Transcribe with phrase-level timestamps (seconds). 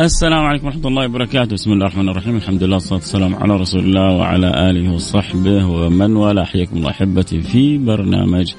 [0.00, 1.52] السلام عليكم ورحمة الله وبركاته.
[1.54, 2.36] بسم الله الرحمن الرحيم.
[2.36, 6.44] الحمد لله والصلاة والسلام على رسول الله وعلى آله وصحبه ومن والاه.
[6.44, 8.52] حياكم الله أحبتي في برنامج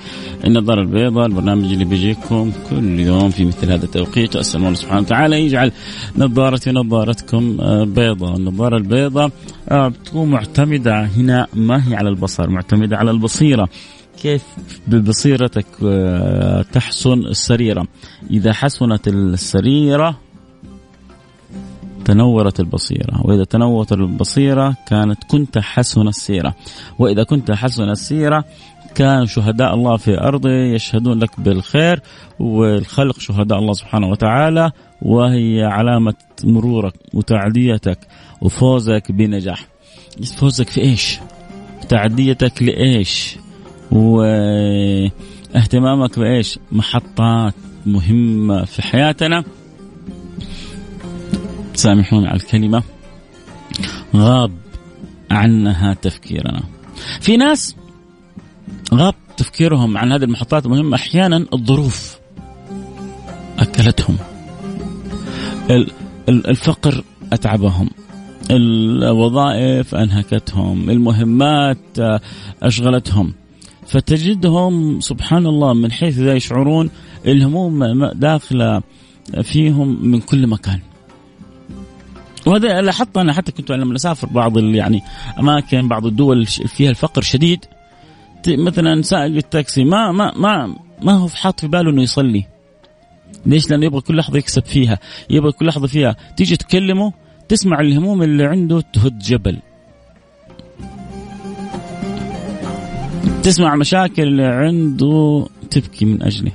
[0.46, 4.35] النظارة البيضاء البرنامج اللي بيجيكم كل يوم في مثل هذا التوقيت.
[4.35, 5.72] أسأل الله سبحانه وتعالى يجعل
[6.18, 8.38] نظارتي نظارتكم آه، بيضاء.
[8.38, 9.32] النظارة البيضاء
[9.70, 11.48] آه، بتكون معتمدة هنا.
[11.54, 13.70] ما هي على البصر؟ معتمدة على البصيرة.
[14.21, 14.44] كيف
[14.88, 17.88] ببصيرتك آه، تحسن السريرة؟
[18.32, 20.30] إذا حسنت السريرة
[22.05, 26.55] تنورت البصيرة وإذا تنورت البصيرة كانت كنت حسن السيرة.
[26.99, 28.46] وإذا كنت حسن السيرة
[28.96, 32.02] كان شهداء الله في أرضه يشهدون لك بالخير
[32.40, 36.13] والخلق شهداء الله سبحانه وتعالى وهي علامة
[36.44, 37.99] مرورك وتعديتك
[38.41, 39.68] وفوزك بنجاح.
[40.38, 41.20] فوزك في إيش؟
[41.90, 43.38] تعديتك لإيش؟
[43.91, 45.10] واهتمامك
[46.20, 47.54] بإيش؟ محطات
[47.85, 49.44] مهمة في حياتنا.
[51.82, 52.84] سامحوني على الكلمة.
[54.15, 54.51] غاب
[55.32, 56.63] عنها تفكيرنا.
[57.21, 57.76] في ناس
[58.93, 60.96] غاب تفكيرهم عن هذه المحطات المهمة.
[60.96, 62.18] أحيانا الظروف
[63.60, 64.18] أكلتهم.
[66.29, 67.03] الفقر
[67.34, 67.90] أتعبهم.
[68.51, 70.90] الوظائف أنهكتهم.
[70.90, 72.00] المهمات
[72.63, 73.34] أشغلتهم.
[73.88, 76.90] فتجدهم سبحان الله من حيث لا يشعرون.
[77.25, 78.81] الهموم داخلة
[79.41, 80.79] فيهم من كل مكان.
[82.46, 85.02] وهذا لاحظت أنا حتى كنت لما أسافر بعض يعني
[85.40, 87.66] أماكن بعض الدول فيها الفقر شديد
[88.47, 92.46] مثلا سائق التاكسي ما ما ما ما هو حاط في باله إنه يصلي
[93.46, 95.00] ليش؟ لأنه يبغى كل لحظة يكسب فيها،
[95.30, 97.13] يبغى كل لحظة فيها تيجي تكلمه
[97.50, 99.59] تسمع الهموم اللي عنده تهد جبل.
[103.44, 106.51] تسمع مشاكل اللي عنده تبكي من أجله.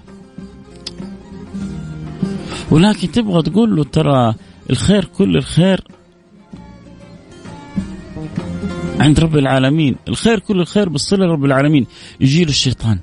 [2.70, 4.34] ولكن تبغى تقول له ترى
[4.70, 5.84] الخير كل الخير
[9.00, 9.96] عند رب العالمين.
[10.08, 11.86] الخير كل الخير بالصلة لرب العالمين.
[12.20, 12.98] يجي له الشيطان.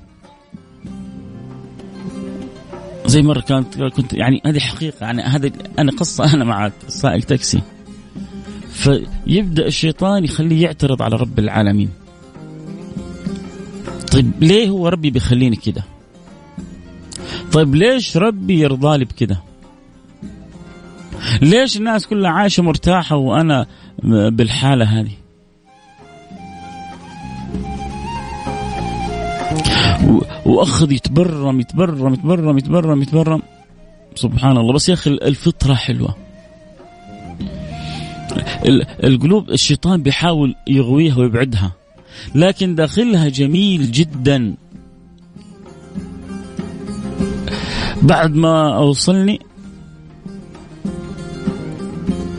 [3.06, 5.06] زي مرة كانت كنت يعني هذه حقيقة.
[5.06, 7.62] يعني هذا أنا قصة أنا مع سائق تاكسي.
[8.69, 11.90] فيبدأ الشيطان يخليه يعترض على رب العالمين.
[14.12, 15.84] طيب ليه هو ربي بيخليني كده؟
[17.51, 19.44] طيب ليش ربي يرضى لي بكده؟
[21.42, 23.66] ليش الناس كلها عايشة مرتاحة وأنا
[24.04, 25.12] بالحالة هذه؟
[30.46, 33.42] وأخذ يتبرم يتبرم يتبرم يتبرم يتبرم.
[34.16, 34.74] سبحان الله.
[34.74, 36.16] بس يا أخي الفطرة حلوة.
[39.04, 41.72] القلوب الشيطان بيحاول يغويها ويبعدها.
[42.36, 44.56] لكن داخلها جميل جدا.
[48.02, 49.40] بعد ما أوصلني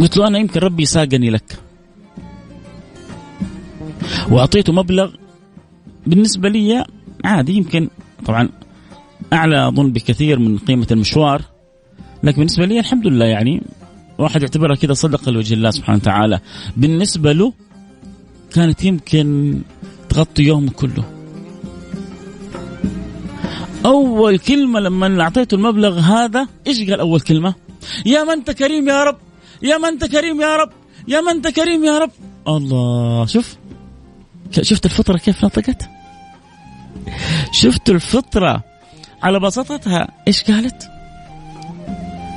[0.00, 1.58] قلت له أنا يمكن ربي ساقني لك.
[4.30, 5.10] وأعطيته مبلغ
[6.06, 6.84] بالنسبة لي
[7.24, 7.88] عادي يمكن
[8.26, 8.48] طبعا
[9.32, 11.42] أعلى أظن بكثير من قيمة المشوار
[12.22, 13.62] لكن بالنسبة لي الحمد لله يعني
[14.18, 16.40] واحد يعتبرها كذا صدقة لوجه الله سبحانه وتعالى.
[16.76, 17.52] بالنسبة له
[18.52, 19.60] كانت يمكن
[20.08, 21.04] تغطي يوم كله.
[23.86, 27.54] أول كلمة لما أعطيته المبلغ هذا إيش قال أول كلمة؟
[28.06, 29.16] يا من أنت كريم يا رب.
[29.64, 30.70] يا من انت كريم يا رب
[31.08, 32.10] يا من انت كريم يا رب.
[32.48, 33.56] الله شوف.
[34.50, 35.90] شفت الفطرة كيف نطقت؟
[37.52, 38.64] شفت الفطرة
[39.22, 40.90] على بساطتها إيش قالت؟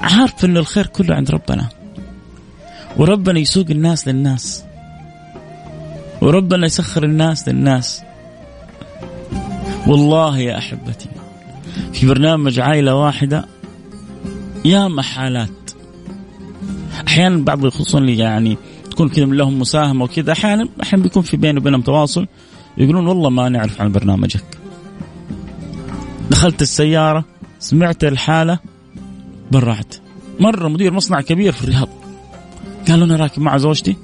[0.02, 1.70] عارف ان الخير كله عند ربنا.
[2.98, 4.64] وربنا يسوق الناس للناس.
[6.22, 8.02] وربنا يسخر الناس للناس.
[9.88, 11.10] والله يا أحبتي
[11.94, 13.46] في برنامج عائلة واحدة
[14.66, 15.67] يا محالات.
[17.08, 18.58] أحيانا بعض خصوصا اللي يعني
[18.92, 22.28] تكون كذا لهم مساهمة وكذا أحيانا أحيانا بيكون في بيني وبينهم تواصل
[22.78, 24.46] يقولون والله ما نعرف عن برنامجك.
[26.30, 27.26] دخلت السيارة
[27.60, 28.60] سمعت الحالة
[29.52, 29.96] برعت.
[30.40, 31.90] مرة مدير مصنع كبير في الرياض
[32.88, 33.96] قال أنا راكب مع زوجتي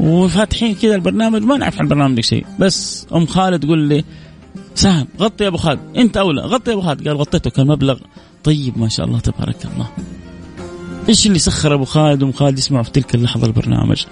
[0.00, 2.46] وفاتحين كذا البرنامج ما نعرف عن البرنامج شيء.
[2.58, 4.04] بس أم خالد تقول لي
[4.74, 5.80] سهم غطي يا أبو خالد.
[5.96, 7.08] أنت أولى غطي يا أبو خالد.
[7.08, 7.98] قال غطيته كان مبلغ
[8.44, 9.88] طيب ما شاء الله تبارك الله.
[11.08, 14.04] إيش اللي سخر أبو خالد وأم خالد يسمعوا في تلك اللحظة البرنامج؟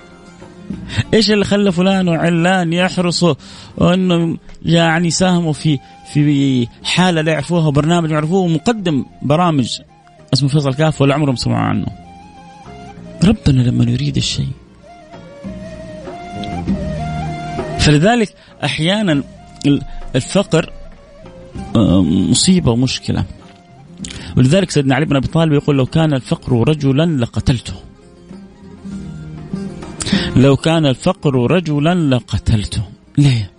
[1.15, 3.35] إيش اللي خلى فلان وعلان يحرصوا
[3.81, 5.79] انه يعني ساهموا في
[6.13, 9.81] في حالة لا يعرفوها وبرنامج يعرفوه ومقدم برامج
[10.33, 11.87] اسمه فيصل كاف ولا عمرهم سمعوا عنه.
[13.25, 14.49] ربنا لما يريد الشيء.
[17.79, 19.23] فلذلك أحيانا
[20.17, 20.73] الفقر
[21.77, 23.25] آه، مصيبة ومشكلة.
[24.37, 27.75] ولذلك سيدنا علي بن أبي طالب يقول لو كان الفقر رجلا لقتلته.
[30.37, 32.83] لو كان الفقر رجلا لقتلته.
[33.19, 33.51] ليه؟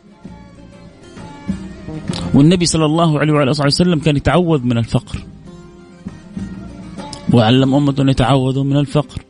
[2.33, 5.19] والنبي صلى الله عليه وعلى آله وسلم كان يتعوذ من الفقر.
[7.33, 9.21] وعلم امته ان يتعوذوا من الفقر.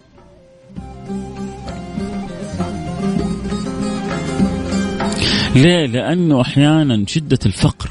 [5.55, 7.89] ليه؟ لأنه أحيانا شدة الفقر.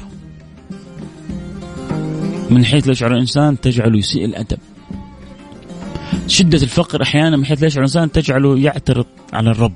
[2.49, 4.57] من حيث لا يشعر الإنسان تجعله يسيء الأدب.
[6.27, 9.73] شدة الفقر أحيانا من حيث لا يشعر الإنسان تجعله يعترض على الرب.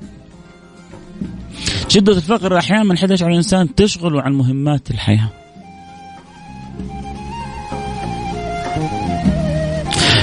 [1.88, 5.30] شدة الفقر أحيانا من حيث لا يشعر الإنسان تشغله عن مهمات الحياة.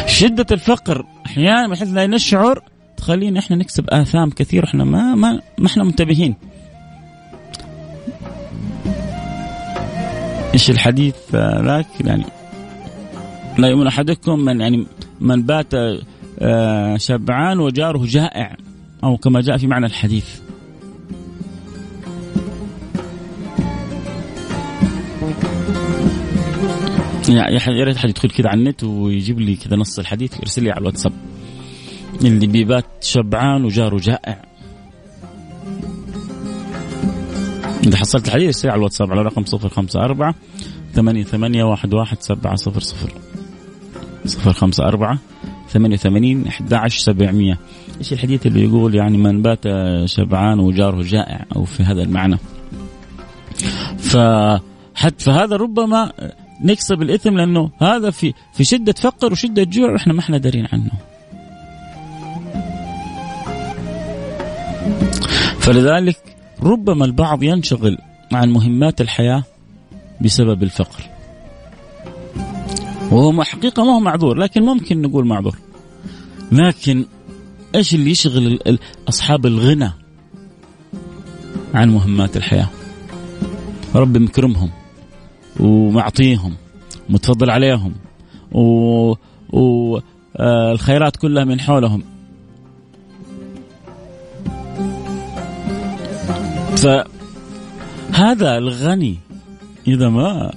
[0.07, 2.63] شدة الفقر أحيانا من حيث لا نشعر
[2.97, 6.35] تخلينا إحنا نكسب آثام كثير إحنا ما ما ما إحنا منتبهين.
[10.55, 12.25] إيش الحديث؟ ذاك؟ يعني
[13.59, 14.87] لا يؤمن أحدكم من يعني
[15.21, 15.75] من بات
[16.39, 18.57] آه، شبعان وجاره جائع
[19.05, 20.41] أو كما جاء في معنى الحديث.
[27.29, 30.81] يا ريت حد يدخل كذا على النت ويجيب لي كذا نص الحديث يرسل لي على
[30.81, 31.13] الواتساب.
[32.25, 34.43] اللي بيبات شبعان وجاره جائع.
[37.87, 40.35] إذا حصلت الحديث ارسل على الواتساب على رقم 054
[40.95, 43.13] ثمانية ثمانية واحد واحد سبعة صفر صفر.
[44.27, 45.19] صفر خمسة أربعة
[45.69, 47.59] ثمانية وثمانين أحد عشر سبعمية.
[47.99, 49.65] إيش الحديث اللي يقول يعني من بات
[50.05, 52.37] شبعان وجاره جائع أو في هذا المعنى؟
[53.99, 56.13] فحتى فهذا ربما
[56.61, 60.91] نكسب الإثم لأنه هذا في في شدة فقر وشدة جوع وإحنا ما إحنا دارين عنه.
[65.59, 67.99] فلذلك ربما البعض ينشغل
[68.33, 69.43] عن مهمات الحياة
[70.21, 71.16] بسبب الفقر.
[73.13, 75.59] وهو حقيقة ما هو معذور لكن ممكن نقول معذور.
[76.53, 77.05] لكن
[77.75, 79.93] إيش اللي يشغل أصحاب الغنى
[81.75, 82.69] عن مهمات الحياة؟
[83.95, 84.71] رب مكرمهم
[85.61, 86.55] ومعطيهم
[87.09, 87.95] متفضل عليهم
[88.53, 89.15] و...
[89.53, 92.03] والخيرات كلها من حولهم.
[96.77, 99.19] فهذا الغني
[99.87, 100.53] إذا ما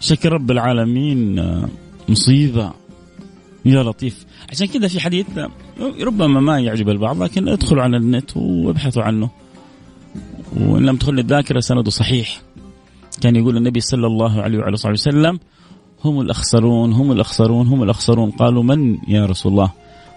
[0.00, 1.42] شكر رب العالمين
[2.08, 2.72] مصيبة.
[3.64, 4.26] يا لطيف.
[4.50, 5.26] عشان كذا في حديث
[6.02, 9.30] ربما ما يعجب البعض لكن ادخلوا على النت وابحثوا عنه.
[10.56, 12.42] وإن لم تدخل الذاكرة سنده صحيح.
[13.20, 15.38] كان يقول النبي صلى الله عليه وعلى صحبه وسلم
[16.04, 18.30] هم الأخسرون هم الأخسرون هم الأخسرون.
[18.30, 19.70] قالوا من يا رسول الله؟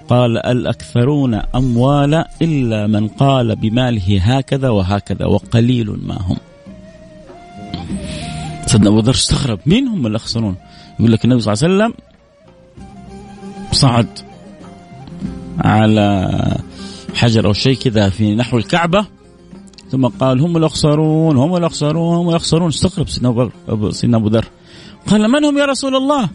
[0.10, 6.38] قال الأكثرون أموالا إلا من قال بماله هكذا وهكذا وقليل ما هم.
[8.68, 9.60] سيدنا أبو ذر استغرب.
[9.66, 10.56] مين هم الأخسرون؟
[11.00, 11.94] يقول لك النبي صلى الله عليه وسلم
[13.72, 14.08] صعد
[15.60, 16.58] على
[17.16, 19.06] حجر أو شيء كذا في نحو الكعبة
[19.92, 22.68] ثم قال هم الأخسرون هم الأخسرون هم الأخسرون.
[22.68, 24.46] استغرب سيدنا أبو ذر
[25.08, 26.30] قال من هم يا رسول الله؟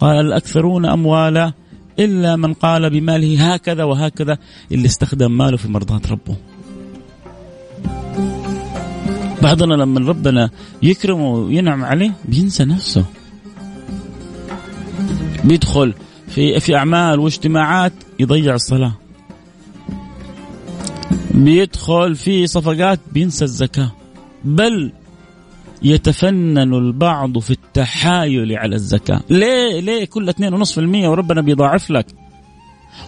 [0.00, 1.52] قال الأكثرون أموالا
[1.98, 4.38] إلا من قال بماله هكذا وهكذا
[4.72, 6.36] اللي استخدم ماله في مرضاة ربه.
[9.44, 10.50] بعضنا لما ربنا
[10.82, 13.04] يكرمه وينعم عليه بينسى نفسه.
[15.44, 15.94] بيدخل
[16.28, 18.92] في في أعمال واجتماعات يضيع الصلاة.
[21.30, 23.90] بيدخل في صفقات بينسى الزكاة.
[24.44, 24.92] بل
[25.82, 29.20] يتفنن البعض في التحايل على الزكاة.
[29.30, 32.06] ليه ليه كل 2.5% وربنا بيضاعف لك؟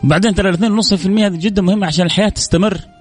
[0.04, 2.95] وبعدين ترى ال 2.5% هذه جدا مهمة عشان الحياة تستمر.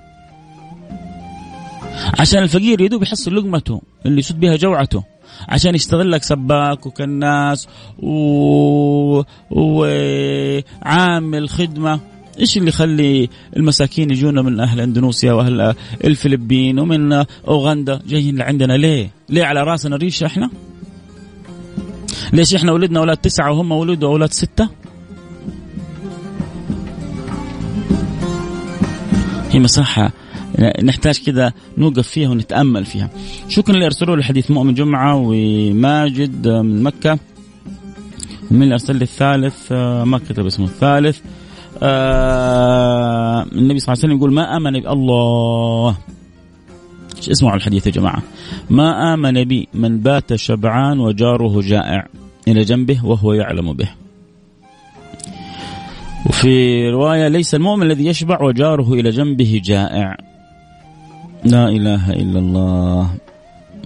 [2.19, 5.03] عشان الفقير يدوب يحصل لقمته اللي يسد بها جوعته
[5.49, 7.67] عشان يشتغل لك سباك وكناس
[7.99, 9.21] و...
[9.51, 11.99] وعامل خدمة
[12.39, 17.13] إيش اللي يخلي المساكين يجونا من أهل أندونيسيا وأهل الفلبين ومن
[17.47, 20.49] أوغندا جايين لعندنا ليه؟ ليه على رأسنا ريشه إحنا؟
[22.33, 24.69] ليش إحنا ولدنا أولاد تسعة وهم ولدوا أولاد ستة؟
[29.51, 30.11] هي مساحة
[30.83, 33.09] نحتاج كذا نوقف فيها ونتأمل فيها.
[33.50, 37.19] شكرا اللي ارسلوا لي حديث مؤمن جمعة وماجد من مكة.
[38.51, 39.71] ومن اللي ارسل لي الثالث
[40.03, 41.19] ما كتب اسمه الثالث.
[41.83, 45.97] آه النبي صلى الله عليه وسلم يقول ما آمن الله
[47.17, 48.24] إيش اسمعوا الحديث يا جماعة
[48.69, 52.07] ما آمن بي من بات شبعان وجاره جائع
[52.47, 53.89] إلى جنبه وهو يعلم به
[56.25, 60.17] وفي رواية ليس المؤمن الذي يشبع وجاره إلى جنبه جائع
[61.45, 63.09] لا إله إلا الله.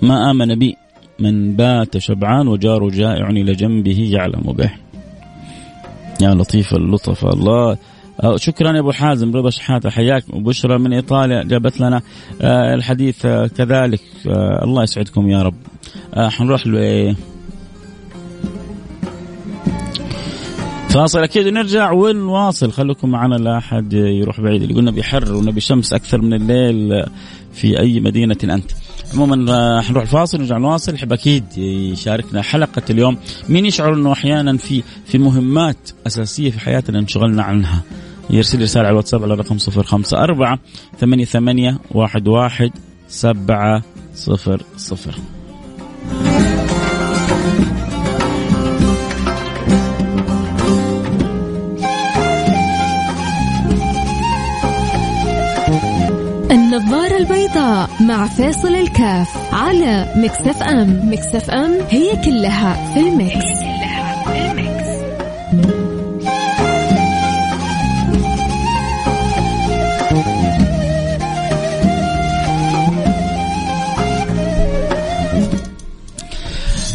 [0.02, 0.76] ما آمن بي؟
[1.20, 4.72] من بات شبعان وجاره جائع إلى جنبه يعلم به.
[6.22, 7.78] يا لطيف اللطف الله.
[8.36, 10.24] شكرا يا أبو حازم رضا شحاته حياك.
[10.34, 11.44] وبشرى من إيطاليا.
[11.44, 12.02] جابت لنا
[12.42, 14.02] آه، الحديث آه، كذلك.
[14.28, 15.56] آه، الله يسعدكم يا رب.
[16.18, 17.16] حنروح ل
[20.90, 22.72] فاصل أكيد ونرجع ونواصل.
[22.72, 24.62] خليكم معنا لا أحد يروح بعيد.
[24.62, 27.06] اللي قلنا بحر ونبي شمس أكثر من الليل
[27.54, 28.72] في أي مدينة أنت.
[29.14, 30.94] عموما آه، حنروح الفاصل ونرجع نواصل.
[30.94, 33.18] يحب أكيد يشاركنا حلقة اليوم.
[33.50, 37.82] مين يشعر إنه أحيانا في في مهمات أساسية في حياتنا انشغلنا عنها؟
[38.30, 40.58] يرسل رسالة على الواتساب على رقم 054
[41.00, 42.70] 88 11
[43.08, 43.82] 700
[57.20, 61.10] البيضاء مع فيصل الكاف على Mix FM.
[61.12, 64.90] Mix FM هي كلها في ال mix, كلها في ال mix.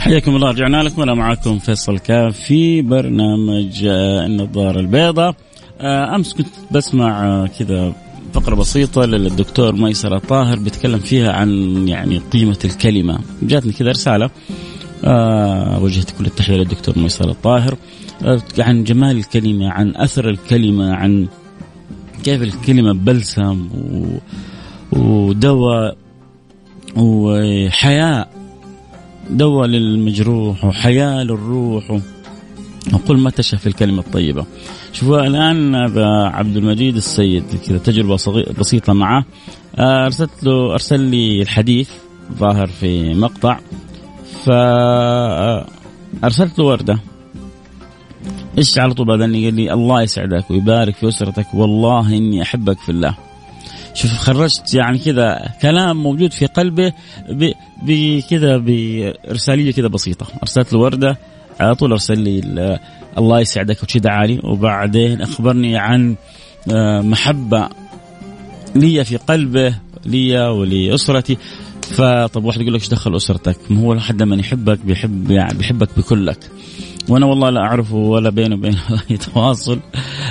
[0.01, 1.01] حياكم الله رجعنا لكم.
[1.01, 5.35] وأنا معكم فيصل كاف في برنامج آه، النظارة البيضاء.
[5.81, 7.93] آه، أمس كنت بسمع آه، كذا
[8.45, 11.49] فقرة بسيطة للدكتور ميسر الطاهر بيتكلم فيها عن
[11.89, 13.19] يعني قيمة الكلمة.
[13.43, 14.31] جاتني كذا رسالة
[15.83, 17.77] وجهت كل التحية للدكتور ميسر الطاهر
[18.59, 21.29] عن جمال الكلمة عن أثر الكلمة عن
[22.25, 23.69] كيف الكلمة بلسم
[24.93, 25.97] ودواء
[26.97, 28.31] وحياء.
[29.31, 32.01] دواء للمجروح وحياة للروح
[32.93, 34.47] وقل ما في الكلمة الطيبة.
[34.93, 35.75] شوفوا الآن
[36.35, 38.17] عبد المجيد السيد كذا تجربة
[38.59, 39.25] بسيطة معه.
[39.77, 41.91] آه، أرسلت له أرسل لي الحديث
[42.33, 43.59] ظاهر في مقطع.
[44.45, 45.69] فأرسلت
[46.59, 46.99] له وردة.
[48.59, 52.89] إيش على طول بعدين قال لي الله يسعدك ويبارك في أسرتك والله إني أحبك في
[52.89, 53.17] الله.
[53.95, 56.93] شوف خرجت يعني كذا كلام موجود في قلبه
[57.83, 60.27] بكذا برساليه كذا بسيطة.
[60.43, 61.19] أرسلت له وردة.
[61.61, 62.79] على طول أرسل لي
[63.19, 66.15] الله يسعدك وشي دعالي وبعدين أخبرني عن
[66.73, 67.69] آه، محبة
[68.75, 69.75] لي في قلبه
[70.07, 71.39] لي ولأسرتي
[71.83, 75.89] فطب واحد يقول لك إيش دخل أسرتك؟ ما هو حد من يحبك بيحب يعني بيحبك
[75.97, 76.39] بكلك.
[77.09, 78.77] وأنا والله لا اعرفه ولا بينه وبين
[79.11, 79.79] أي تواصل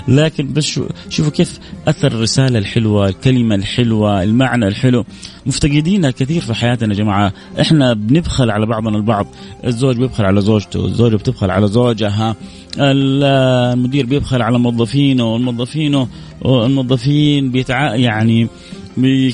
[0.08, 5.06] لكن بس شوفوا كيف أثر الرسالة الحلوة، الكلمة الحلوة، المعنى الحلو
[5.46, 9.28] مفتقدينها كثير في حياتنا يا جماعة، إحنا بنبخل على بعضنا البعض،
[9.66, 12.36] الزوج بيبخل على زوجته، الزوجة بتبخل على زوجها،
[12.78, 16.08] المدير بيبخل على موظفينه، والموظفين
[16.46, 18.48] الموظفين بيتع يعني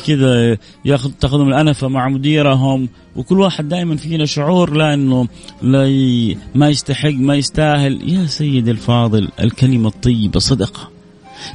[0.08, 2.90] كذا ياخذ تاخذهم الأنفة مع مديرهم.
[3.16, 5.28] وكل واحد دائما فينا شعور لا إنه
[5.62, 6.38] لا ي...
[6.56, 8.10] ما يستحق ما يستاهل.
[8.14, 10.90] يا سيدي الفاضل الكلمة الطيبة صدقة.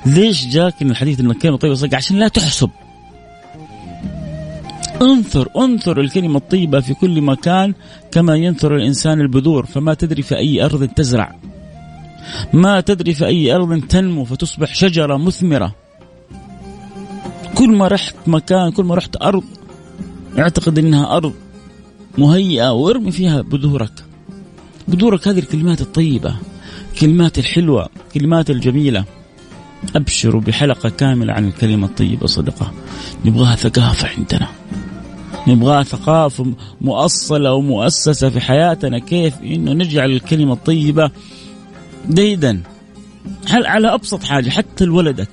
[0.06, 2.70] ليش جاك الحديث الكلمة الطيبة صدقة؟ عشان لا تحسب.
[5.02, 7.74] انثر انثر الكلمة الطيبة في كل مكان
[8.12, 11.34] كما ينثر الإنسان البذور فما تدري في أي أرض تزرع.
[12.52, 15.74] ما تدري في أي أرض تنمو فتصبح شجرة مثمرة.
[17.54, 19.44] كل ما رحت مكان كل ما رحت أرض
[20.38, 21.32] أعتقد أنها أرض
[22.18, 24.04] مهيئة وارمي فيها بذورك.
[24.88, 26.36] بذورك هذه الكلمات الطيبة
[26.92, 29.04] الكلمات الحلوة الكلمات الجميلة.
[29.96, 32.72] أبشروا بحلقة كاملة عن الكلمة الطيبة صدقة.
[33.24, 34.48] نبغاها ثقافة عندنا.
[35.46, 41.10] نبغاها ثقافة مؤصلة ومؤسسة في حياتنا كيف؟ إنه نجعل الكلمة الطيبة
[42.08, 42.60] ديدا.
[43.50, 45.28] على أبسط حاجة حتى لولدك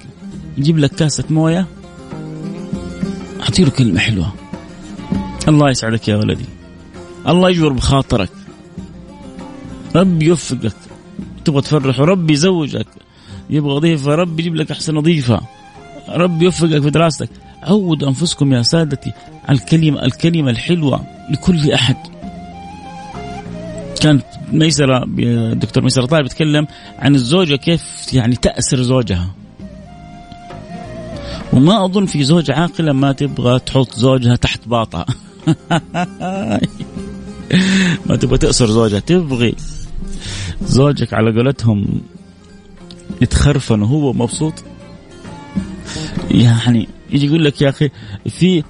[0.57, 1.67] يجيب لك كاسة موية؟
[3.41, 4.33] أعطي له كلمة حلوة.
[5.47, 6.45] الله يسعدك يا ولدي.
[7.27, 8.29] الله يجبر بخاطرك.
[9.95, 10.75] ربي يوفقك.
[11.45, 12.87] تبغى تفرح؟ ربي يزوجك.
[13.49, 15.41] يبغى ضيفة ربي يجيب لك أحسن ضيفة
[16.09, 17.29] ربي يوفقك في دراستك.
[17.63, 19.11] عودوا أنفسكم يا سادتي
[19.45, 21.95] على الكلمة الكلمة الحلوة لكل أحد.
[24.01, 25.05] كانت ميسرة
[25.53, 26.67] دكتور ميسرة طالب يتكلم
[26.99, 29.29] عن الزوجة كيف يعني تأسر زوجها.
[31.53, 35.05] وما أظن في زوجة عاقلة ما تبغى تحط زوجها تحت باطها
[38.05, 39.55] ما تبغى تأسر زوجها تبغي.
[40.61, 42.01] زوجك على قولتهم
[43.21, 44.53] يتخرفن وهو مبسوط.
[46.31, 47.89] يعني يجي يقول لك يا أخي
[48.29, 48.63] في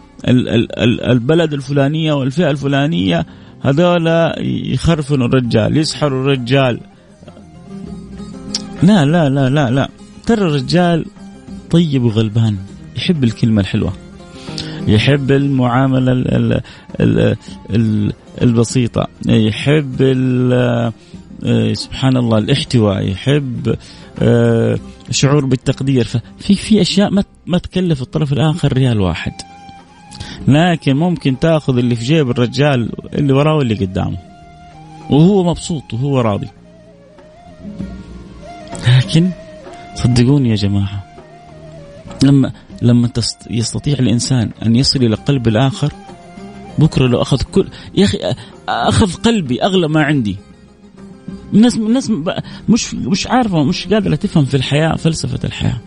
[1.09, 3.25] البلد الفلانية والفئة الفلانية
[3.61, 6.79] هذولا يخرفنوا الرجال يسحروا الرجال.
[8.83, 9.89] لا لا لا لا لا.
[10.25, 11.05] ترى الرجال
[11.69, 12.55] طيب وغلبان
[12.95, 13.93] يحب الكلمة الحلوة.
[14.87, 16.61] يحب المعاملة ال
[16.99, 17.35] ال
[17.69, 19.07] ال البسيطة.
[19.27, 19.95] يحب
[21.73, 23.75] سبحان الله الاحتواء يحب
[24.19, 24.79] آه،
[25.11, 26.03] شعور بالتقدير.
[26.03, 29.33] ففي في أشياء ما ما تكلف الطرف الآخر ريال واحد.
[30.47, 34.17] لكن ممكن تاخذ اللي في جيب الرجال اللي وراه واللي قدامه.
[35.09, 36.47] وهو مبسوط وهو راضي.
[38.87, 39.31] لكن
[39.95, 41.03] صدقوني يا جماعة
[42.23, 43.09] لما لما
[43.49, 45.93] يستطيع الإنسان أن يصل إلى قلب الآخر
[46.79, 48.17] بكرة لو أخذ كل يا أخي
[48.69, 50.37] أخذ قلبي أغلى ما عندي.
[51.53, 52.11] الناس الناس
[52.69, 55.77] مش مش عارفة مش قادرة تفهم في الحياة فلسفة الحياة.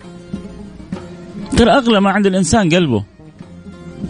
[1.57, 3.05] ترى أغلى ما عند الإنسان قلبه.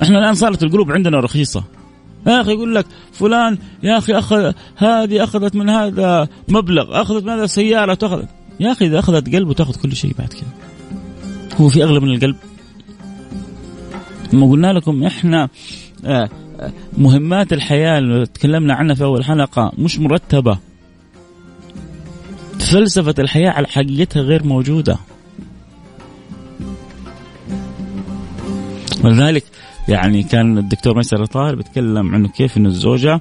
[0.02, 1.64] إحنا الآن صارت القلوب عندنا رخيصة.
[2.26, 7.30] يا أخي يقول لك فلان يا أخي أخذ هذه أخذت من هذا مبلغ أخذت من
[7.30, 8.22] هذا سيارة تأخذ.
[8.60, 10.48] يا أخي إذا أخذت قلبه تأخذ كل شيء بعد كذا
[11.60, 12.36] هو في أغلى من القلب.
[14.32, 15.48] ما قلنا لكم إحنا
[16.04, 16.28] آه،
[16.60, 20.58] آه، مهمات الحياة اللي تكلمنا عنها في أول حلقة مش مرتبة.
[22.64, 24.98] فلسفه الحياة على حقيقتها غير موجودة.
[29.04, 29.44] ولذلك
[29.88, 33.20] يعني كان الدكتور ميسر طاهر بيتكلم عنه كيف إنه الزوجة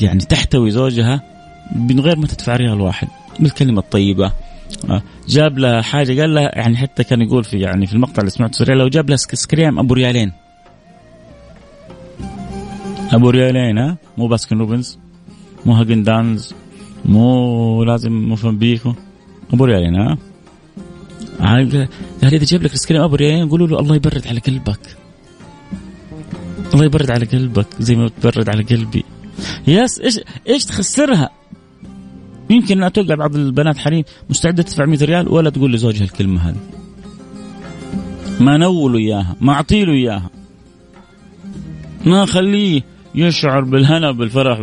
[0.00, 1.22] يعني تحتوي زوجها
[1.76, 3.08] من غير ما تدفع ريال واحد.
[3.40, 4.32] بالكلمة الطيبة.
[4.90, 8.30] آه، جاب لها حاجة قال لها يعني حتى كان يقول في يعني في المقطع اللي
[8.30, 10.32] سمعته سريع لو جاب لها آيسكريم أبو ريالين.
[13.12, 14.98] أبو ريالين ها؟ مو Baskin Robbins
[15.66, 16.54] مو Häagen-Dazs
[17.04, 18.92] مو لازم Mövenpick
[19.52, 20.18] أبو ريالين ها؟
[21.40, 21.88] قال
[22.22, 24.96] إذا جاب لك آيسكريم ابو ريالين قولوا له الله يبرد على قلبك.
[26.74, 29.04] الله يبرد على قلبك زي ما تبرد على قلبي.
[29.66, 31.30] ياس إيش إيش تخسرها؟
[32.50, 36.60] يمكن توقع بعض البنات حريم مستعدة تدفع 100 ريال ولا تقول لزوجها الكلمة هذه.
[38.40, 40.30] ما نوله إياها ما اعطي له إياها.
[42.06, 42.82] ما أخليه
[43.14, 44.58] يشعر بالهنا بالفرح.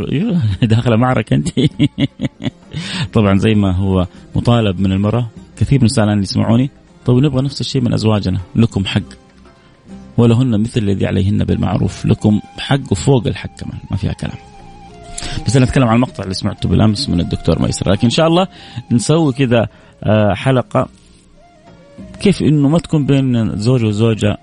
[0.62, 1.50] داخله معركة أنت.
[3.14, 5.30] طبعا زي ما هو مطالب من المرأة.
[5.58, 6.70] كثير من النساء الان يسمعوني.
[7.06, 8.40] طيب نبغى نفس الشيء من أزواجنا.
[8.56, 9.02] لكم حق.
[10.18, 12.06] ولهن مثل الذي عليهن بالمعروف.
[12.06, 13.80] لكم حق وفوق الحق كمان.
[13.92, 14.38] ما فيها كلام.
[15.46, 17.92] بس أنا أتكلم عن المقطع اللي سمعته بالأمس من الدكتور ميسر.
[17.92, 18.48] لكن إن شاء الله
[18.92, 19.68] نسوي كذا
[20.04, 20.88] آه، حلقة.
[22.22, 24.38] كيف إنه ما تكون بين زوج وزوجة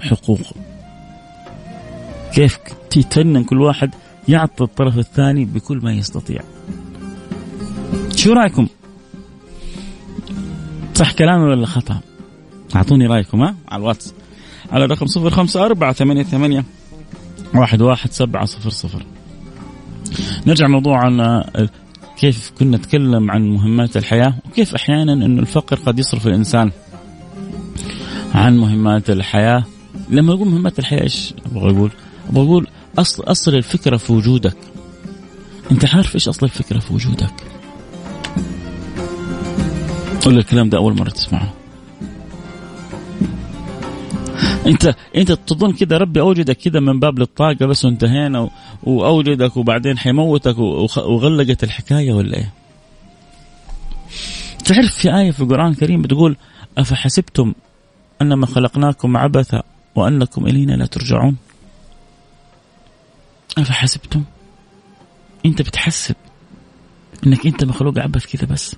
[0.00, 0.40] حقوق؟
[2.34, 2.58] كيف؟
[3.02, 3.94] تتفنن كل واحد
[4.28, 6.40] يعطي الطرف الثاني بكل ما يستطيع.
[8.16, 8.66] شو رأيكم؟
[10.94, 12.00] صح كلامي ولا خطأ؟
[12.76, 14.14] أعطوني رأيكم ها؟ على الواتس.
[14.72, 16.64] على الرقم صفر خمسة أربعة ثمانية ثمانية
[17.54, 19.06] واحد واحد سبعة صفر صفر.
[20.46, 21.50] نرجع موضوعنا
[22.16, 26.70] كيف كنا نتكلم عن مهمات الحياة وكيف أحيانا أن الفقر قد يصرف الإنسان
[28.34, 29.64] عن مهمات الحياة.
[30.10, 31.90] لما أقول مهمات الحياة إيش أبغى أقول؟
[32.30, 32.66] أبغى أقول
[32.98, 34.56] أصل أصل الفكرة في وجودك
[35.70, 37.34] أنت عارف إيش أصل الفكرة في وجودك
[40.26, 41.52] ولا الكلام ده أول مرة تسمعه
[44.66, 48.50] انت أنت تظن كذا ربي أوجدك كذا من باب للطاقة بس وانتهينا
[48.82, 52.52] وأوجدك وبعدين حيموتك وغلقت الحكاية ولا إيه؟
[54.64, 56.36] تعرف في آية في القرآن الكريم بتقول
[56.78, 57.54] أفحسبتم
[58.22, 59.62] أنما خلقناكم عبثا
[59.94, 61.36] وأنكم إلينا لا ترجعون؟
[63.58, 64.24] افحسبتم؟
[65.46, 66.14] أنت بتحسب
[67.26, 68.76] إنك أنت مخلوق عبث كذا بس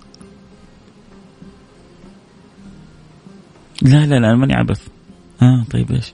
[3.82, 4.88] لا لا لا ماني عبث
[5.42, 6.12] آه طيب إيش؟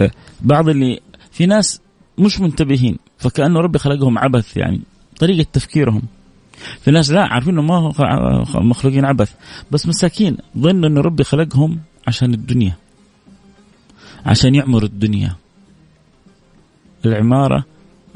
[0.00, 1.80] أه، بعض اللي في ناس
[2.18, 4.80] مش منتبهين فكأنه ربي خلقهم عبث يعني
[5.18, 6.02] طريقة تفكيرهم
[6.80, 7.92] في ناس لا عارفين انه ما هو
[8.60, 9.34] مخلوقين عبث
[9.70, 12.76] بس مساكين ظنوا انه ربي خلقهم عشان الدنيا
[14.26, 15.36] عشان يعمروا الدنيا
[17.06, 17.64] العمارة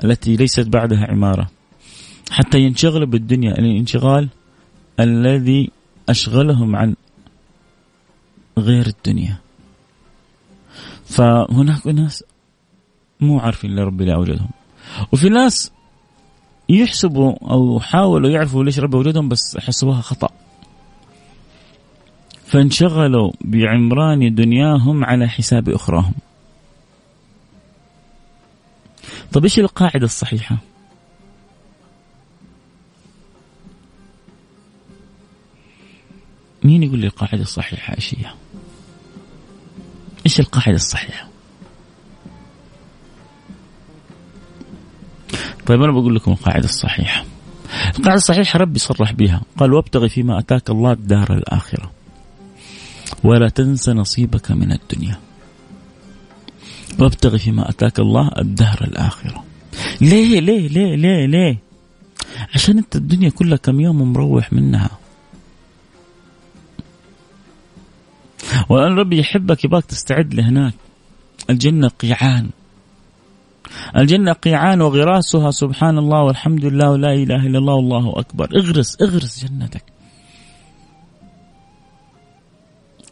[0.05, 1.51] التي ليست بعدها عمارة.
[2.31, 4.29] حتى ينشغلوا بالدنيا الانشغال
[5.01, 5.71] الذي
[6.09, 6.95] أشغلهم عن
[8.59, 9.37] غير الدنيا.
[11.05, 12.25] فهناك ناس
[13.21, 14.49] مو عارفين لربي لا أوجدهم
[15.13, 15.73] وفي ناس
[16.69, 20.29] يحسبوا أو حاولوا يعرفوا ليش ربي أوجدهم بس حسبوها خطأ.
[22.47, 26.15] فانشغلوا بعمران دنياهم على حساب أخراهم.
[29.33, 30.57] طيب إيش القاعدة الصحيحة؟
[36.65, 38.27] مين يقول لي القاعدة الصحيحة إيش هي
[40.27, 41.29] إيش القاعدة الصحيحة؟
[45.67, 47.25] طيب أنا بقول لكم القاعدة الصحيحة.
[47.99, 49.41] القاعدة الصحيحة ربي صرح بها.
[49.59, 51.91] قال وابتغي فيما أتاك الله الدار الآخرة.
[53.25, 55.19] ولا تنس نصيبك من الدنيا.
[56.99, 59.45] وابتغي فيما أتاك الله الدهر الآخرة
[60.01, 61.59] ليه ليه ليه ليه ليه؟
[62.55, 64.91] عشان أنت الدنيا كلها كم يوم مروح منها.
[68.69, 70.75] وأن ربي يحبك يباك تستعد لهناك.
[71.51, 72.51] الجنة قيعان.
[73.97, 78.49] الجنة قيعان وغراسها سبحان الله والحمد لله ولا إله إلا الله والله أكبر.
[78.57, 79.85] اغرس اغرس جنتك.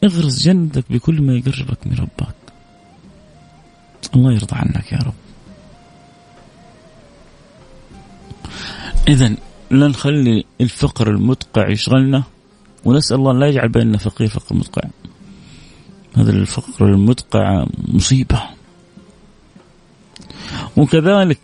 [0.05, 2.46] اغرس جنتك بكل ما يقربك من ربك.
[4.15, 5.15] الله يرضى عنك يا رب.
[9.09, 9.37] إذا
[9.71, 12.23] لا نخلي الفقر المدقع يشغلنا
[12.85, 14.83] ونسأل الله لا يجعل بيننا فقير فقر مدقع.
[16.17, 18.43] هذا الفقر المدقع مصيبة.
[20.77, 21.41] وكذلك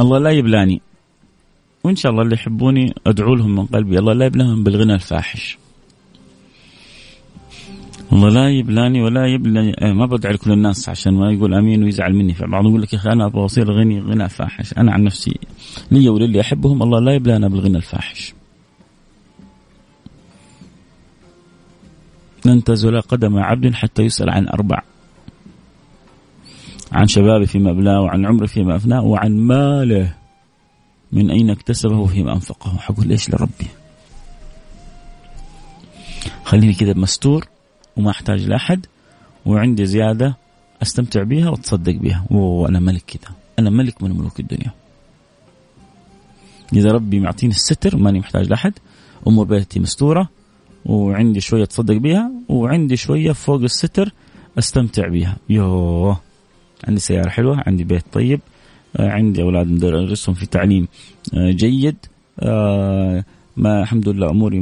[0.00, 0.80] الله لا يبلاني
[1.84, 5.58] وإن شاء الله اللي يحبوني أدعو لهم من قلبي الله لا يبلاهم بالغنى الفاحش.
[8.12, 12.14] الله لا يبلاني ولا يبلاني إيه، ما بدعي لكل الناس عشان ما يقول أمين ويزعل
[12.14, 12.34] مني.
[12.34, 14.78] فبعض يقول لك يا أخي أنا أبغى أصير غني غنى فاحش.
[14.78, 15.38] أنا عن نفسي
[15.90, 18.34] لي وللي أحبهم الله لا يبلانا بالغنى الفاحش.
[22.44, 24.82] لن تزول قدم عبد حتى يسأل عن أربع.
[26.92, 30.14] عن شبابه فيما أبلاه وعن عمره فيما أفناه وعن ماله.
[31.12, 33.66] من أين اكتسبه وفيما أنفقه؟ حقول ليش لربي؟
[36.44, 37.46] خليني كذا مستور.
[38.00, 38.86] وما أحتاج لأحد
[39.46, 40.36] وعندي زيادة
[40.82, 44.70] أستمتع بها وأتصدق بها وأنا ملك كذا أنا ملك من ملوك الدنيا.
[46.72, 48.72] إذا ربي معطيني الستر ماني محتاج لأحد.
[49.26, 50.28] أمور بيتي مستورة
[50.84, 54.12] وعندي شوية أتصدق بيها وعندي شوية فوق الستر
[54.58, 55.36] أستمتع بيها.
[55.48, 56.20] يوه
[56.88, 58.40] عندي سيارة حلوة عندي بيت طيب
[58.98, 60.88] عندي أولاد ندرسهم في تعليم
[61.34, 61.96] آه، جيد
[62.40, 63.24] آه،
[63.60, 64.60] ما الحمد لله أموري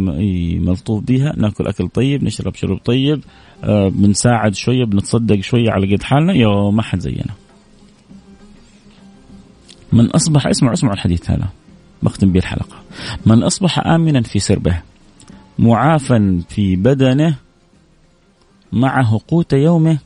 [0.58, 3.20] ملطوف بها ناكل أكل طيب نشرب شرب طيب.
[3.64, 6.32] بنساعد شوية بنتصدق شوية على قد حالنا.
[6.32, 7.34] يو ما حد زينا.
[9.92, 11.48] من أصبح اسمع اسمع الحديث هذا.
[12.02, 12.76] بختم به الحلقة.
[13.26, 14.82] من أصبح آمنا في سربه
[15.58, 17.37] معافى في بدنه
[18.72, 19.98] معه قوت يومه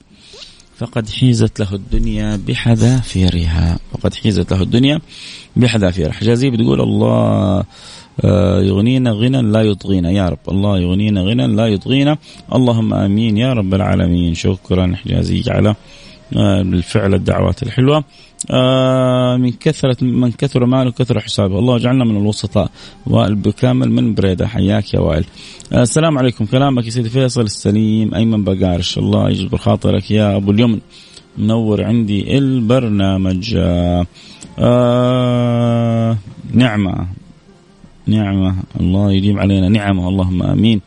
[0.76, 3.78] فقد حيزت له الدنيا بحذافيرها.
[3.92, 5.00] فقد حيزت له الدنيا
[5.57, 6.12] بحذافيرها.
[6.12, 7.64] حجازي بتقول الله آه،
[8.68, 10.11] يغنينا غنى لا يطغينا.
[10.11, 12.16] يا رب الله يغنينا غنى لا يطغينا.
[12.55, 14.35] اللهم آمين يا رب العالمين.
[14.35, 15.75] شكرا حجازي على
[16.37, 18.05] آه، بالفعل الدعوات الحلوة.
[18.51, 21.59] آه، من كثرة من كثر ماله كثر حسابه.
[21.59, 22.70] الله اجعلنا من الوسطاء
[23.07, 24.46] وائل بكامل من بريدة.
[24.46, 25.25] حياك يا وائل.
[25.72, 26.44] آه، السلام عليكم.
[26.44, 30.81] كلامك يا سيدي فيصل السليم أيمن بقارش الله يجبر خاطرك يا أبو اليمن.
[31.38, 33.55] منور عندي البرنامج.
[33.59, 34.07] آه,
[34.59, 36.18] آه
[36.55, 37.21] نعمة.
[38.06, 40.80] نعمة الله يديم علينا نعمة اللهم آمين.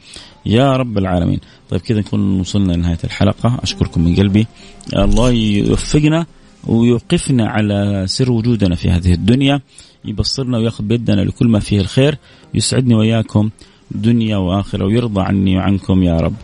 [0.45, 1.39] يا رب العالمين.
[1.69, 3.60] طيب كذا نكون وصلنا لنهاية الحلقة.
[3.63, 4.47] أشكركم من قلبي.
[4.93, 6.25] الله يوفقنا
[6.67, 9.62] ويوقفنا على سر وجودنا في هذه الدنيا.
[10.06, 12.17] يبصرنا وياخذ بيدنا لكل ما فيه الخير.
[12.54, 13.49] يسعدني وياكم
[13.91, 16.36] دنيا وآخرة ويرضى عني وعنكم يا رب.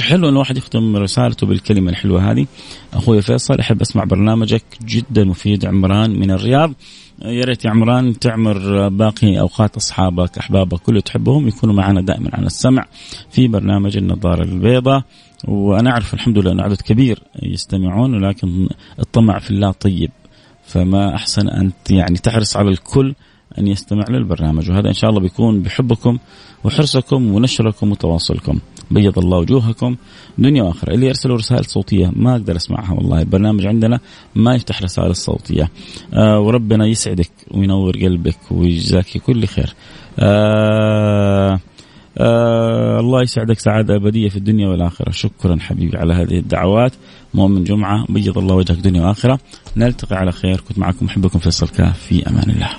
[0.00, 2.46] حلو إن الواحد يختم رسالته بالكلمة الحلوة هذه.
[2.94, 4.64] أخوي فيصل أحب أسمع برنامجك.
[4.86, 6.72] جدا مفيد عمران من الرياض.
[7.22, 12.46] يا ريت يا عمران تعمر باقي أوقات أصحابك أحبابك كل تحبهم يكونوا معنا دائما على
[12.46, 12.86] السمع
[13.30, 15.02] في برنامج النظارة البيضاء.
[15.48, 20.10] وأنا أعرف الحمد لله أن عدد كبير يستمعون ولكن الطمع في الله طيب.
[20.66, 23.14] فما أحسن ان يعني تحرص على الكل
[23.58, 24.70] أن يستمع للبرنامج.
[24.70, 26.18] وهذا إن شاء الله بيكون بحبكم
[26.64, 28.58] وحرصكم ونشركم وتواصلكم.
[28.94, 29.96] بيض الله وجوهكم.
[30.38, 30.94] دنيا وآخرة.
[30.94, 33.20] اللي يرسلوا رسائل صوتية ما أقدر أسمعها والله.
[33.20, 34.00] البرنامج عندنا
[34.34, 35.70] ما يفتح رسائل صوتيه
[36.14, 39.74] آه وربنا يسعدك وينور قلبك ويجزاك كل خير.
[40.18, 41.60] آه
[42.18, 45.10] آه الله يسعدك سعادة أبدية في الدنيا والآخرة.
[45.10, 46.92] شكرا حبيبي على هذه الدعوات.
[47.34, 48.06] مؤمن جمعة.
[48.08, 49.38] بيض الله وجهك دنيا وآخرة.
[49.76, 50.60] نلتقي على خير.
[50.68, 51.06] كنت معكم.
[51.06, 51.38] أحبكم.
[51.38, 51.98] فيصل كاف.
[51.98, 52.70] في أمان الله.